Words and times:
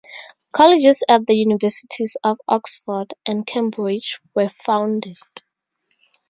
Colleges 0.51 1.03
at 1.07 1.27
the 1.27 1.37
Universities 1.37 2.17
of 2.23 2.39
Oxford 2.47 3.13
and 3.27 3.45
Cambridge 3.45 4.19
were 4.33 4.49
founded. 4.49 5.19